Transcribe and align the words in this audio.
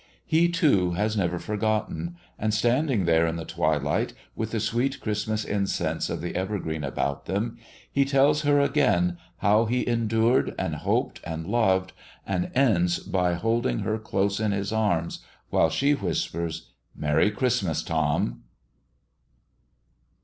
He, 0.25 0.49
too, 0.49 0.93
has 0.93 1.15
never 1.15 1.37
forgotten, 1.37 2.15
and, 2.39 2.55
standing 2.55 3.05
there 3.05 3.27
in 3.27 3.35
the 3.35 3.45
twilight, 3.45 4.15
with 4.35 4.49
the 4.49 4.59
sweet 4.59 4.99
Christmas 4.99 5.45
incense 5.45 6.09
of 6.09 6.21
the 6.21 6.35
evergreen 6.35 6.83
about 6.83 7.27
them, 7.27 7.59
he 7.91 8.03
tells 8.03 8.41
her 8.41 8.59
again 8.59 9.19
how 9.45 9.65
he 9.65 9.87
endured, 9.87 10.55
and 10.57 10.77
hoped, 10.77 11.21
and 11.23 11.45
loved, 11.45 11.93
and 12.25 12.49
ends 12.55 12.97
by 12.97 13.33
holding 13.35 13.81
her 13.81 13.99
close 13.99 14.39
in 14.39 14.53
his 14.53 14.73
arms, 14.73 15.19
while 15.51 15.69
she 15.69 15.93
whispers, 15.93 16.71
"Merry 16.95 17.29
Christmas, 17.29 17.83
Tom!" 17.83 18.41